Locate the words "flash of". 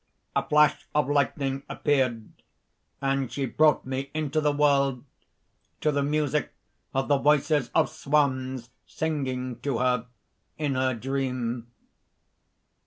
0.43-1.07